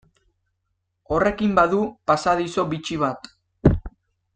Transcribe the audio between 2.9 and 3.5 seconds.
bat.